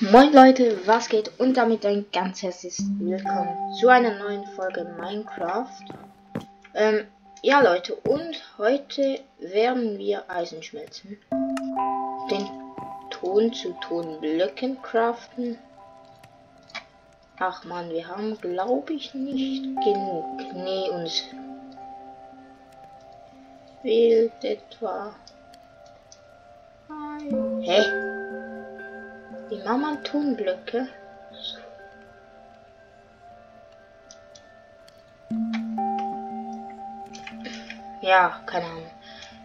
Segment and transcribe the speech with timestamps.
[0.00, 1.40] Moin Leute, was geht?
[1.40, 5.82] Und damit ein ganz herzliches Willkommen zu einer neuen Folge Minecraft.
[6.74, 7.08] Ähm,
[7.42, 11.18] ja Leute, und heute werden wir Eisen schmelzen,
[12.30, 12.48] den
[13.10, 15.58] Ton zu Tonblöcken craften.
[17.40, 20.38] Ach man, wir haben glaube ich nicht genug.
[20.54, 21.24] Nee, uns
[23.82, 25.12] fehlt etwa...
[27.62, 28.07] Hä?
[29.50, 30.88] Die Mama Tonblöcke.
[38.02, 38.90] Ja, keine Ahnung.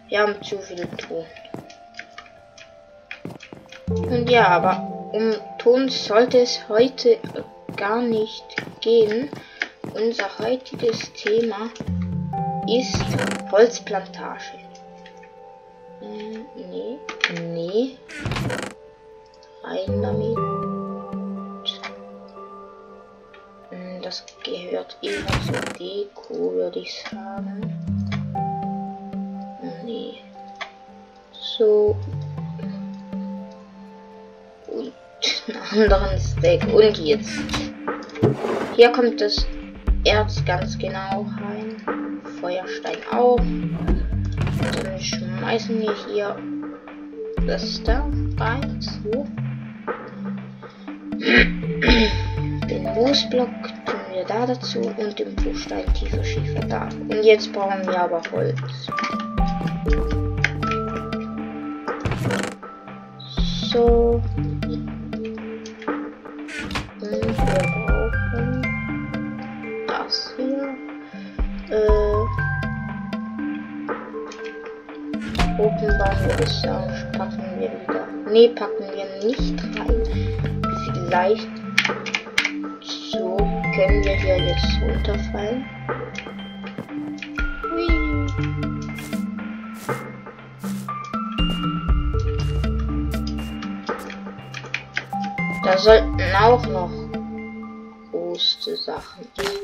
[0.08, 1.24] Wir haben zu viel Ton.
[3.88, 7.18] Und ja, aber um Ton sollte es heute
[7.76, 8.44] gar nicht
[8.82, 9.30] gehen.
[9.94, 11.70] Unser heutiges Thema
[12.68, 12.98] ist
[13.50, 14.58] Holzplantage.
[16.00, 16.98] Hm, nee,
[17.40, 17.98] nee
[19.64, 20.36] rein damit.
[23.70, 27.72] Hm, das gehört eher zur Deko, würde ich sagen.
[29.84, 30.14] Nee.
[31.56, 31.96] So.
[34.68, 34.92] Und
[35.72, 36.72] einen anderen Stack.
[36.72, 37.38] Und jetzt.
[38.74, 39.46] Hier kommt das
[40.04, 42.20] Erz ganz genau rein.
[42.40, 43.36] Feuerstein auch.
[43.36, 46.36] Dann schmeißen wir hier
[47.46, 48.08] das da
[48.38, 48.80] rein.
[48.80, 49.26] So.
[51.24, 53.48] Den Moosblock
[53.86, 56.86] tun wir da dazu und den Bruchstein tiefer Schiefer da.
[57.08, 58.60] Und jetzt brauchen wir aber Holz.
[63.72, 64.20] So.
[64.30, 64.60] Und
[67.00, 68.62] wir brauchen
[69.86, 70.76] das hier.
[71.70, 71.80] Äh,
[75.58, 76.62] oben bauen wir das
[77.16, 78.06] packen wir wieder.
[78.30, 80.03] Ne, packen wir nicht rein
[81.14, 81.48] vielleicht
[82.80, 83.36] so
[83.76, 85.64] können wir hier jetzt runterfallen.
[95.62, 96.90] Da sollten auch noch
[98.10, 99.24] große Sachen.
[99.36, 99.63] das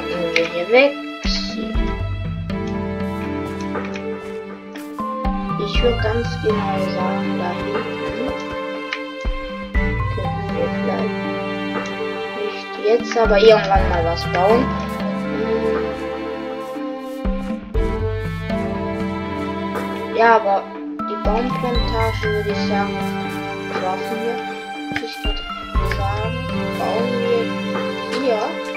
[0.00, 0.92] packen wir hier weg.
[5.62, 8.32] Ich würde ganz genau sagen, da hinten
[10.14, 11.18] können wir vielleicht
[12.36, 14.64] nicht jetzt, aber irgendwann mal was bauen.
[20.16, 20.62] Ja, aber
[21.08, 22.96] die Baumplantage würde ich sagen,
[23.72, 24.36] schaffen wir.
[25.02, 25.42] Ich würde
[25.96, 26.36] sagen,
[26.78, 27.42] bauen wir
[28.20, 28.69] hier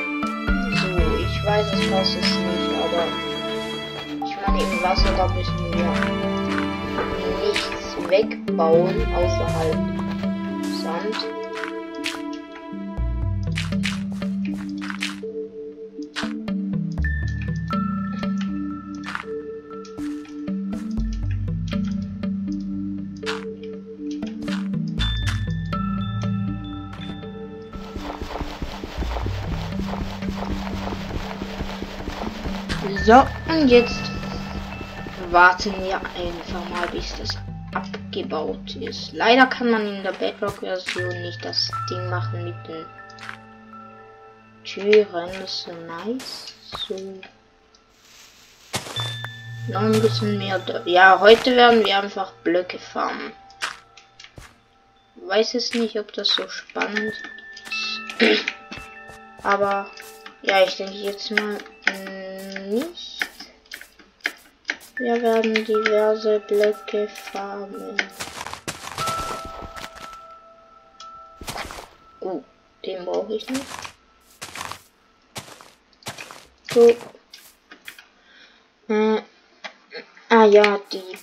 [1.71, 3.03] ich weiß, es nicht, aber
[4.25, 5.91] ich meine, im Wasser, da müssen wir
[7.41, 9.77] nichts wegbauen außerhalb
[10.81, 11.42] Sand.
[33.05, 33.99] So, und jetzt
[35.29, 37.37] warten wir einfach mal, bis das
[37.73, 39.11] abgebaut ist.
[39.11, 42.85] Leider kann man in der Bedrock-Version nicht das Ding machen mit den
[44.63, 45.29] Türen.
[45.33, 46.53] Das ist so nice.
[46.87, 47.21] So.
[49.67, 50.61] Noch ein bisschen mehr.
[50.85, 53.33] Ja, heute werden wir einfach Blöcke farmen.
[55.27, 57.13] Weiß es nicht, ob das so spannend
[58.19, 58.45] ist.
[59.43, 59.91] Aber
[60.43, 61.57] ja, ich denke jetzt mal
[62.69, 63.19] nicht.
[64.97, 67.97] Wir werden diverse Blöcke farmen.
[72.19, 72.43] Oh,
[72.85, 73.65] den brauche ich nicht.
[76.73, 76.95] So.
[78.89, 79.21] Äh,
[80.29, 81.17] ah ja, die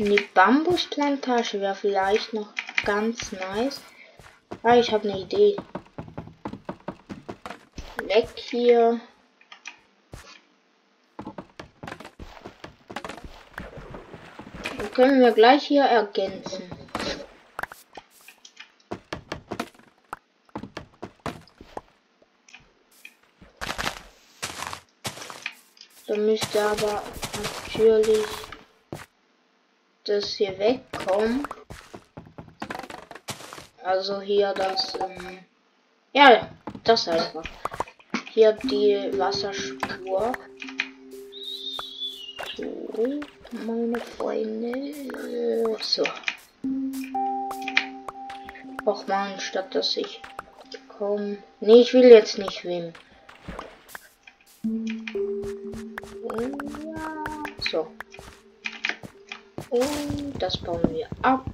[0.00, 2.48] Eine Bambusplantage wäre vielleicht noch
[2.86, 3.82] ganz nice.
[4.62, 5.56] Ah, ich habe eine Idee.
[8.06, 8.98] Weg hier.
[14.78, 16.70] Dann können wir gleich hier ergänzen.
[26.06, 27.02] Da müsste aber
[27.66, 28.49] natürlich
[30.10, 31.46] das hier wegkommt.
[33.84, 35.38] Also hier das, ähm,
[36.12, 36.50] ja,
[36.82, 37.44] das einfach.
[38.32, 40.32] Hier die Wasserspur.
[42.56, 43.20] So,
[43.52, 45.76] meine Freunde.
[45.80, 46.02] So.
[48.84, 50.20] Och man, statt dass ich
[50.88, 51.38] komm.
[51.60, 52.94] Nee, ich will jetzt nicht schwimmen.
[59.68, 61.44] Und das bauen wir ab.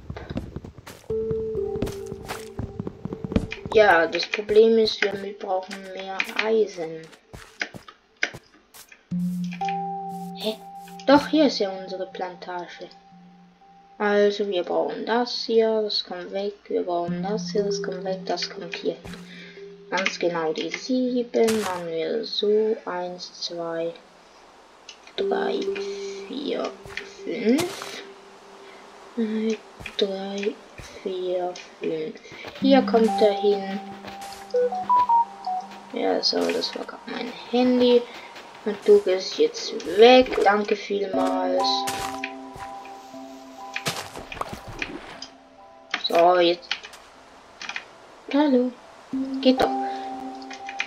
[3.75, 7.03] Ja, das Problem ist, wir brauchen mehr Eisen.
[10.37, 10.57] Hä?
[11.07, 12.89] Doch, hier ist ja unsere Plantage.
[13.99, 18.21] Also wir brauchen das hier, das kommt weg, wir brauchen das hier, das kommt weg,
[18.27, 18.97] das kommt hier.
[19.91, 23.93] Ganz genau die 7 machen wir so 1, 2,
[25.17, 25.61] 3,
[26.29, 26.71] 4,
[27.27, 28.03] 5.
[29.97, 30.55] 3,
[31.03, 32.15] 4, 5.
[32.61, 33.81] Hier kommt er hin.
[35.93, 38.01] Ja, so, das war gerade mein Handy.
[38.65, 40.39] Und du bist jetzt weg.
[40.45, 41.63] Danke vielmals.
[46.07, 46.69] So, jetzt.
[48.33, 48.71] Hallo.
[49.41, 49.71] Geht doch.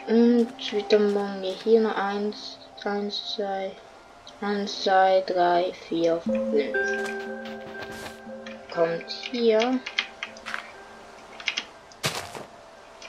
[0.08, 3.72] Und wieder wir hier noch eins, eins, zwei,
[4.42, 6.76] eins, zwei, drei, vier, fünf.
[8.74, 9.80] Kommt hier.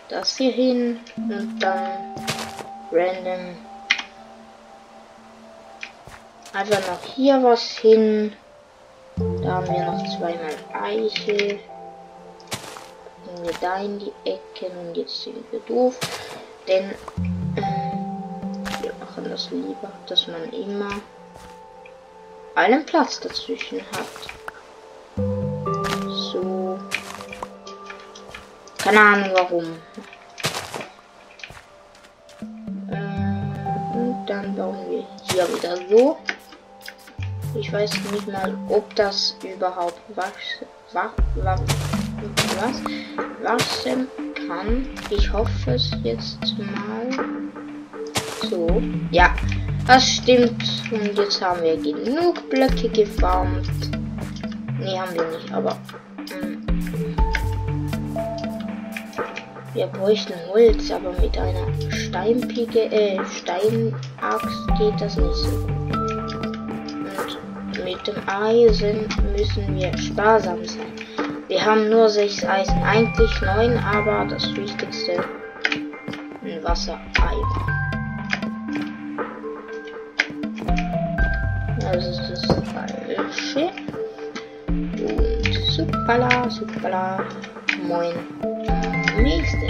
[0.08, 2.14] Das hier hin und dann
[2.90, 3.56] random.
[6.52, 8.32] Einfach noch hier was hin.
[9.16, 11.60] Da haben wir noch zweimal Eiche
[13.40, 15.98] packen wir da in die Ecken und jetzt sind wir doof.
[16.66, 16.90] Denn
[17.56, 20.90] äh, wir machen das lieber, dass man immer
[22.60, 24.06] einen Platz dazwischen hat.
[26.32, 26.78] So.
[28.76, 29.64] Keine Ahnung warum.
[32.90, 36.18] Äh, und dann bauen wir hier wieder so.
[37.54, 40.32] Ich weiß nicht mal, ob das überhaupt was,
[40.92, 41.10] was,
[42.56, 42.82] was
[43.42, 44.06] wachsen
[44.46, 44.86] kann.
[45.08, 47.10] Ich hoffe es jetzt mal.
[48.50, 49.34] So, ja,
[49.86, 50.62] das stimmt.
[50.90, 53.68] Und jetzt haben wir genug Blöcke gefarmt.
[54.78, 55.76] Ne, haben wir nicht, aber...
[56.32, 56.60] Hm.
[59.72, 65.48] Wir bräuchten Holz, aber mit einer Steinpike, äh, Steinaxt geht das nicht so
[67.68, 70.92] Und mit dem Eisen müssen wir sparsam sein.
[71.46, 75.24] Wir haben nur sechs Eisen, eigentlich neun, aber das wichtigste
[76.60, 77.89] ein Wassereimer.
[81.92, 83.70] Das ist das falsche.
[84.68, 87.24] Und supala, supala,
[87.82, 88.14] moin.
[89.20, 89.66] Nächste.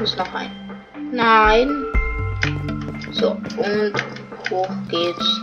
[0.00, 0.50] Muss noch ein.
[1.12, 1.68] Nein.
[3.12, 3.92] So, und
[4.50, 5.40] hoch geht's.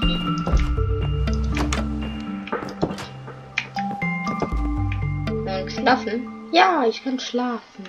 [5.73, 6.27] Schlafen?
[6.51, 7.87] Ja, ich kann schlafen.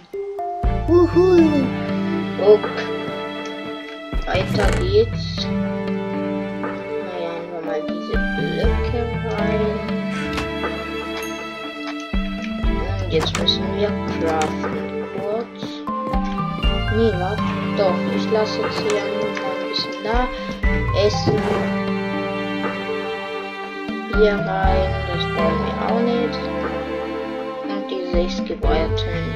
[0.88, 1.50] Uhu.
[2.40, 2.84] Okay.
[4.24, 5.46] Weiter geht's.
[13.14, 13.88] Jetzt müssen wir
[14.20, 15.04] craften.
[15.18, 15.62] Kurz.
[16.96, 17.42] Nee, warte.
[17.76, 20.28] Doch, ich lasse jetzt hier ein bisschen da.
[21.06, 21.38] Essen.
[24.16, 24.90] Hier rein.
[25.08, 26.54] Das brauchen wir auch nicht
[28.14, 29.34] selbstgebrannten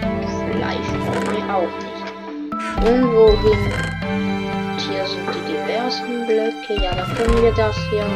[0.52, 2.08] Fleisch brauchen wir auch nicht.
[2.88, 3.72] Und wohin?
[4.78, 6.82] Hier sind die diversen Blöcke.
[6.82, 8.06] Ja, dann können wir das hier.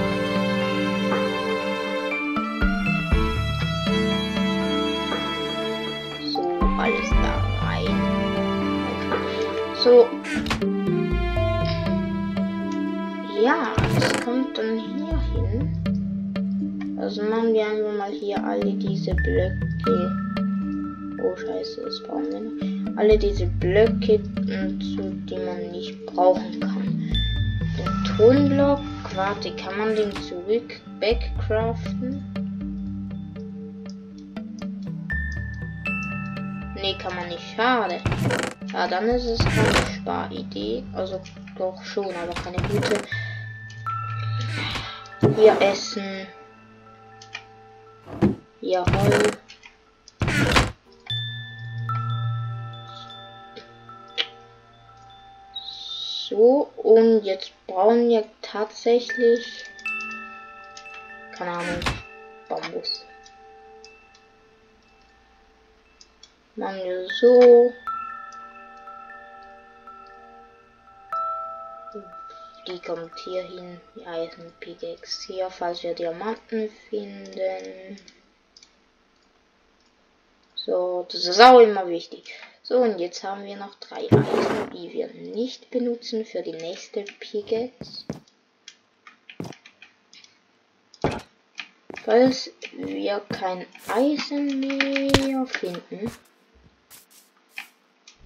[9.83, 10.07] So.
[13.43, 16.99] Ja, es kommt dann hier hin.
[17.01, 20.17] Also machen wir einfach mal hier alle diese Blöcke.
[21.25, 22.97] Oh scheiße, das brauchen wir nicht.
[22.97, 27.11] Alle diese Blöcke, die man nicht brauchen kann.
[27.77, 28.81] Den Tonblock,
[29.17, 32.32] warte, kann man den zurück backcraften?
[36.83, 37.55] Nee, kann man nicht.
[37.55, 38.01] Schade.
[38.73, 40.83] Ja, dann ist es keine Sparidee.
[40.93, 41.21] Also
[41.57, 43.01] doch schon, aber keine gute.
[45.37, 46.27] Hier essen.
[48.61, 49.39] Hier Holz.
[56.29, 59.67] So, und jetzt brauchen wir tatsächlich,
[61.37, 61.81] keine Ahnung,
[62.75, 63.05] muss.
[66.55, 67.73] Machen wir so.
[72.67, 73.81] Die kommt hier hin.
[73.97, 77.99] Die Eisen Pickaxe hier, falls wir Diamanten finden.
[80.55, 82.35] So, das ist auch immer wichtig.
[82.63, 87.05] So, und jetzt haben wir noch drei Eisen, die wir nicht benutzen für die nächste
[87.19, 88.05] Pickaxe.
[92.05, 96.11] Falls wir kein Eisen mehr finden,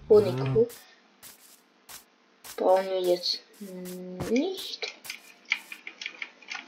[0.08, 0.68] Honigkuh,
[2.56, 3.40] brauchen wir jetzt
[4.30, 4.94] nicht.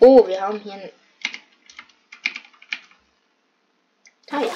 [0.01, 0.91] Oh, wir haben hier ein
[4.27, 4.51] Teich.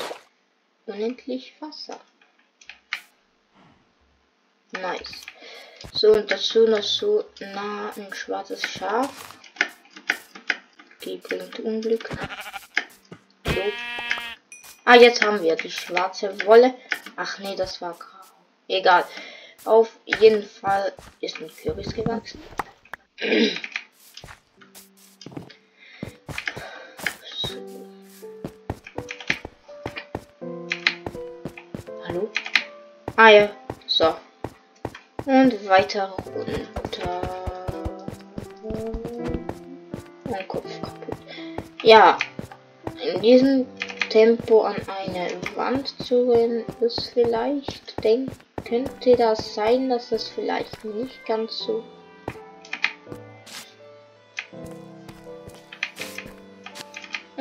[0.87, 2.01] Unendlich Wasser.
[4.73, 5.13] Nice.
[5.93, 9.39] So, und dazu noch so nah ein schwarzes Schaf.
[10.97, 12.11] Okay, bringt Unglück.
[13.47, 13.63] So.
[14.85, 16.75] Ah, jetzt haben wir die schwarze Wolle.
[17.17, 17.97] Ach nee, das war.
[18.73, 19.05] Egal.
[19.67, 22.43] Auf jeden Fall ist ein Kürbis gewachsen.
[32.07, 32.31] Hallo?
[33.17, 33.51] Ah ja,
[33.87, 34.15] so.
[35.27, 37.21] Und weiter runter.
[40.31, 41.19] Mein Kopf kaputt.
[41.83, 42.17] Ja,
[43.05, 43.67] in diesem
[44.09, 48.31] Tempo an eine Wand zu rennen, ist vielleicht, denk,
[48.65, 51.83] könnte das sein, dass das vielleicht nicht ganz so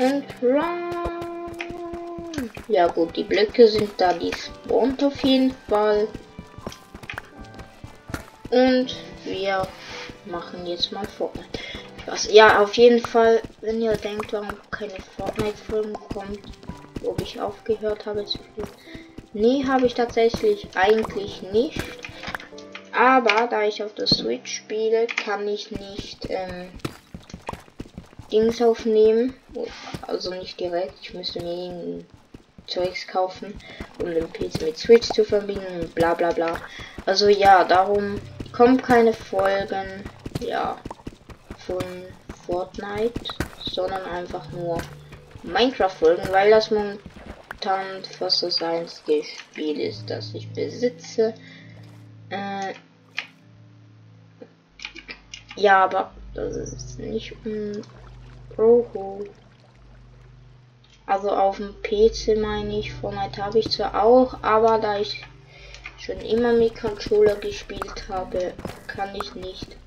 [0.02, 1.72] und run.
[2.68, 6.08] Ja gut, die Blöcke sind da, die spawnt auf jeden Fall.
[8.50, 9.68] Und wir
[10.26, 11.60] machen jetzt mal Fortnite.
[12.06, 12.32] Was?
[12.32, 16.40] Ja, auf jeden Fall, wenn ihr denkt, warum keine Fortnite-Folgen kommt,
[17.06, 18.64] ob ich aufgehört habe zu viel.
[19.34, 21.82] Nee, habe ich tatsächlich eigentlich nicht.
[22.92, 26.70] Aber da ich auf der Switch spiele, kann ich nicht ähm,
[28.32, 29.34] Dings aufnehmen.
[30.08, 30.96] Also nicht direkt.
[31.02, 32.04] Ich müsste mir
[32.68, 33.54] Zeugs kaufen,
[34.00, 36.58] um den PC mit Switch zu verbinden und bla bla bla.
[37.06, 38.20] Also ja, darum
[38.52, 40.04] kommen keine Folgen.
[40.42, 40.78] Ja
[41.66, 41.84] von
[42.46, 43.20] Fortnite,
[43.64, 44.78] sondern einfach nur
[45.44, 47.00] Minecraft-Folgen, weil das momentan
[48.18, 51.34] fast das einzige Spiel ist, das ich besitze.
[52.30, 52.74] Äh,
[55.56, 57.82] ja, aber das ist nicht um
[58.58, 59.26] Oho.
[61.06, 65.24] Also auf dem PC meine ich, Fortnite habe ich zwar auch, aber da ich
[65.98, 68.54] schon immer mit Controller gespielt habe,
[68.88, 69.78] kann ich nicht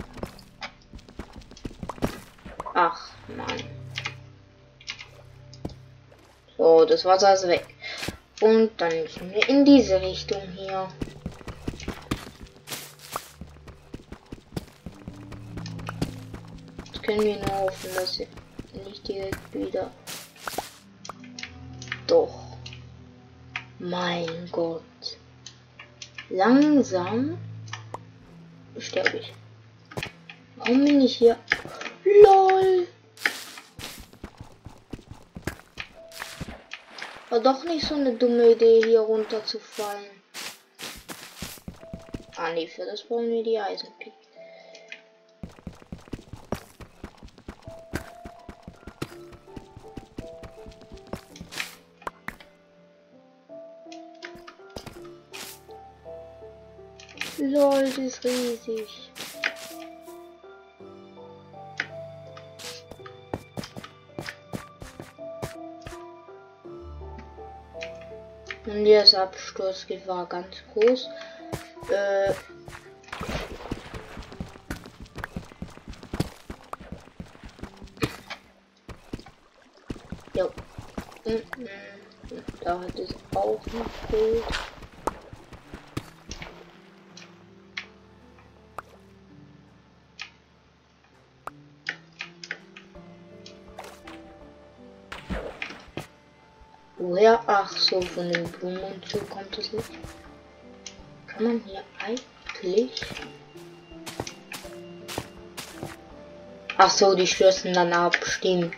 [2.76, 3.73] Ach, Mann.
[6.64, 7.66] So, das Wasser ist weg.
[8.40, 10.88] Und dann müssen wir in diese Richtung hier.
[16.86, 18.26] Jetzt können wir nur hoffen, dass sie
[18.88, 19.90] nicht direkt wieder.
[22.06, 22.56] Doch.
[23.78, 25.18] Mein Gott.
[26.30, 27.36] Langsam
[28.78, 29.34] sterbe ich.
[30.56, 31.36] Warum bin ich hier?
[32.22, 32.86] LOL.
[37.30, 40.04] War doch nicht so eine dumme Idee, hier runterzufallen.
[42.36, 44.12] Ah, nee, für das brauchen wir die Eisenpick.
[57.38, 59.13] LOL, die ist riesig.
[68.66, 71.08] Und der Absturzgefahr ganz groß.
[71.90, 72.32] Äh,
[80.34, 80.50] jo.
[81.24, 81.42] Mhm.
[82.62, 84.44] Da hat es auch noch Gold.
[97.94, 99.90] So, von den Blumen und so kommt es nicht.
[101.26, 102.90] Kann man hier eigentlich...
[106.76, 108.74] Ach so, die stürzen dann ab, stimmt.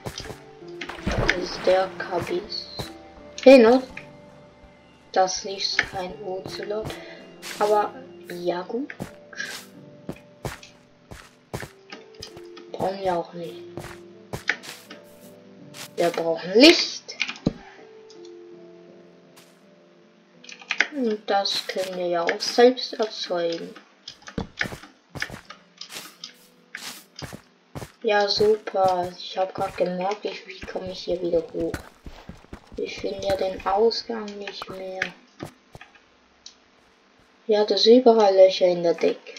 [1.07, 2.67] Das ist der Kabis.
[3.43, 3.83] Hey, no?
[5.13, 6.87] Das ist ein Ocelot.
[7.59, 7.95] Aber,
[8.31, 8.95] ja gut.
[12.73, 13.63] Brauchen wir auch nicht.
[15.97, 16.96] Wir brauchen Licht.
[21.07, 23.73] Und das können wir ja auch selbst erzeugen.
[28.03, 29.13] Ja, super.
[29.17, 31.73] Ich habe gerade gemerkt, ich, wie komme ich hier wieder hoch.
[32.77, 35.01] Ich finde ja den Ausgang nicht mehr.
[37.47, 39.35] Ja, das ist überall Löcher in der Decke.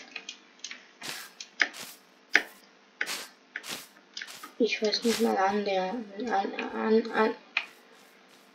[4.57, 5.95] Ich weiß nicht mal an der
[6.31, 7.11] an, an,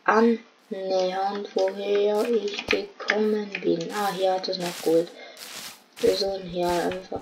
[0.04, 0.38] an,
[0.72, 2.66] annähernd, woher ich
[3.12, 3.90] gekommen bin.
[3.92, 5.10] Ah, hier hat es noch Gold.
[5.98, 7.20] Wir sollen hier einfach.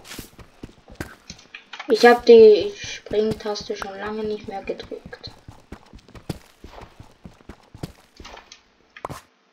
[1.89, 5.31] Ich habe die Springtaste schon lange nicht mehr gedrückt.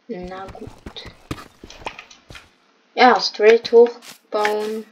[0.08, 0.70] Na gut.
[2.96, 4.86] Ja, straight hochbauen.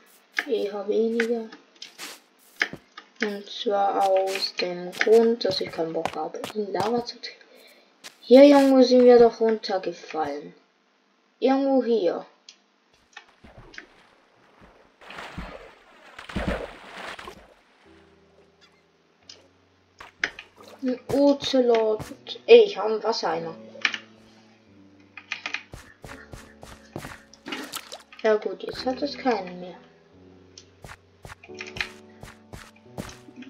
[0.48, 1.50] Eher weniger.
[3.22, 7.40] Und zwar aus dem Grund, dass ich keinen Bock habe, in Lava zu treten.
[8.22, 10.54] Hier irgendwo sind wir doch runtergefallen.
[11.40, 12.26] Irgendwo hier.
[20.82, 22.02] Ein Ocelot.
[22.46, 23.56] Ey, ich habe einen Wassereimer.
[28.22, 29.78] Ja gut, jetzt hat es keinen mehr.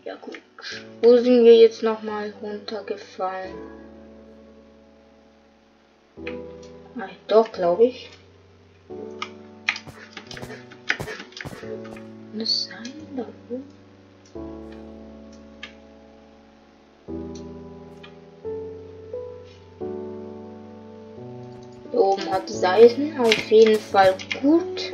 [0.04, 0.42] Ja gut.
[1.02, 3.56] Wo sind wir jetzt nochmal runtergefallen?
[6.98, 8.10] Ah, doch, glaube ich.
[11.60, 12.94] Kann das sein?
[13.16, 13.62] Da wo?
[22.16, 24.94] oben hat Seiten auf jeden Fall gut.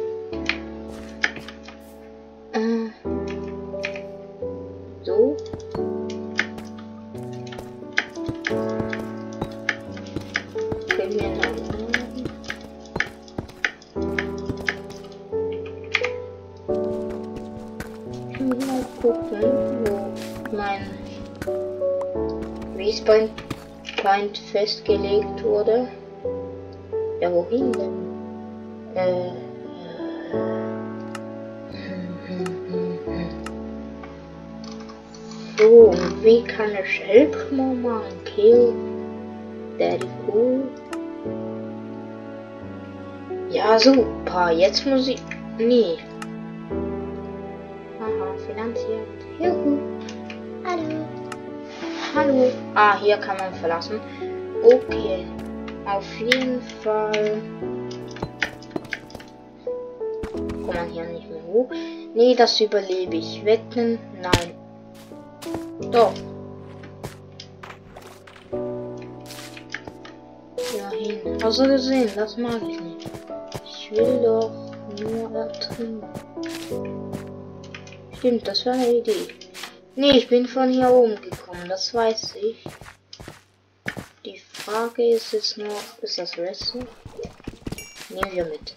[2.54, 2.90] Äh,
[5.04, 5.38] so.
[19.12, 19.44] Gucken,
[19.86, 20.82] wo mein
[22.78, 23.30] Respawn
[24.02, 25.88] Point festgelegt wurde.
[27.20, 28.96] Ja, wohin denn?
[28.96, 29.32] Äh.
[35.58, 35.94] So,
[36.24, 38.04] wie kann ich helfen, machen?
[38.26, 38.74] Kill.
[39.78, 40.64] Daddy cool.
[43.52, 44.52] Ja, super.
[44.52, 45.22] Jetzt muss ich.
[45.60, 45.98] Nee.
[48.48, 49.08] Finanziert.
[49.40, 49.78] Juhu.
[50.66, 51.06] Hallo.
[52.16, 52.52] Hallo.
[52.76, 54.00] Ah, hier kann man verlassen.
[54.64, 55.26] Okay.
[55.86, 57.42] Auf jeden Fall.
[60.34, 61.70] Kommt man hier nicht mehr hoch.
[62.14, 63.44] Nee, das überlebe ich.
[63.46, 64.00] Wetten?
[64.22, 64.54] Nein.
[65.92, 66.14] Doch.
[70.78, 71.44] Ja, hin.
[71.44, 73.10] Also gesehen, das mag ich nicht.
[73.66, 74.52] Ich will doch
[75.02, 76.31] nur ertrinken.
[78.22, 79.28] Stimmt, das war eine Idee.
[79.96, 82.64] Nee, ich bin von hier oben gekommen, das weiß ich.
[84.62, 86.88] Frage ist jetzt nur, ist das Wrestling?
[88.10, 88.76] Nehmen wir mit.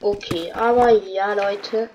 [0.00, 1.90] Okay, aber ja, Leute.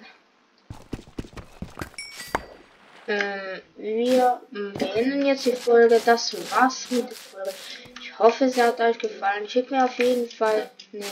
[3.08, 6.00] Ähm, wir beenden jetzt die Folge.
[6.06, 7.54] Das war's mit der Folge.
[8.02, 9.50] Ich hoffe, es hat euch gefallen.
[9.50, 11.06] Schickt mir auf jeden Fall eine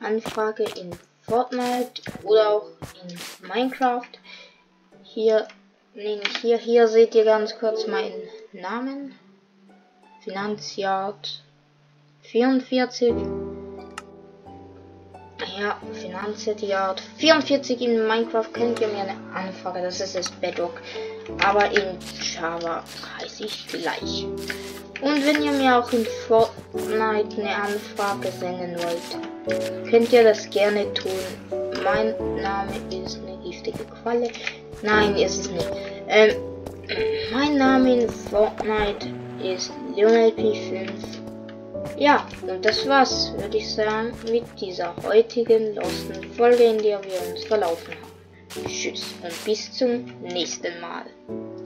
[0.00, 2.66] Anfrage in Fortnite oder auch
[3.04, 4.08] in Minecraft.
[5.02, 5.46] Hier,
[5.94, 9.14] nee, hier, hier seht ihr ganz kurz meinen Namen.
[10.24, 11.42] Finanziert
[12.22, 13.47] 44.
[15.58, 16.60] Ja, Finanziert
[17.16, 20.80] 44 in Minecraft könnt ihr mir eine Anfrage, das ist das Bedrock.
[21.44, 22.84] Aber in Java
[23.18, 24.26] heiße ich gleich.
[25.02, 30.92] Und wenn ihr mir auch in Fortnite eine Anfrage senden wollt, könnt ihr das gerne
[30.94, 31.10] tun.
[31.82, 32.72] Mein Name
[33.04, 34.30] ist eine giftige Qualle.
[34.82, 35.68] Nein, ist es nicht.
[36.06, 36.36] Ähm,
[37.32, 39.08] mein Name in Fortnite
[39.42, 40.88] ist Lionel P5.
[41.98, 47.28] Ja, und das war's, würde ich sagen, mit dieser heutigen losten Folge, in der wir
[47.28, 48.68] uns verlaufen haben.
[48.68, 51.06] Tschüss und bis zum nächsten Mal.